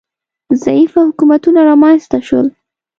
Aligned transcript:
ضعیفه 0.63 0.99
حکومتونه 1.09 1.59
رامنځ 1.69 2.01
ته 2.11 2.17
شول 2.27 2.47